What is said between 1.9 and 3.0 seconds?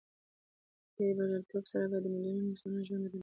به د میلیونونو انسانانو